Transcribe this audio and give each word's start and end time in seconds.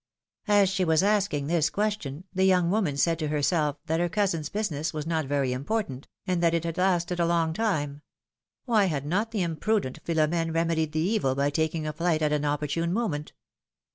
As 0.47 0.67
she 0.69 0.83
was 0.83 1.03
asking 1.03 1.45
this 1.45 1.69
question, 1.69 2.23
the 2.33 2.43
young 2.45 2.71
woman 2.71 2.97
said 2.97 3.19
to 3.19 3.27
herself 3.27 3.77
that 3.85 3.99
her 3.99 4.09
cousin's 4.09 4.49
business 4.49 4.93
was 4.95 5.05
not 5.05 5.27
very 5.27 5.51
impor 5.51 5.85
tant, 5.85 6.07
and 6.25 6.41
that 6.41 6.55
it 6.55 6.63
had 6.63 6.79
lasted 6.79 7.19
a 7.19 7.25
long 7.27 7.53
time; 7.53 8.01
why 8.65 8.85
had 8.85 9.05
not 9.05 9.29
the 9.29 9.43
imprudent 9.43 10.03
Philom^ne 10.03 10.55
remedied 10.55 10.93
the 10.93 10.99
evil 10.99 11.35
by 11.35 11.51
taking 11.51 11.85
flight 11.91 12.23
at 12.23 12.33
an 12.33 12.45
opportune 12.45 12.91
moment 12.91 13.33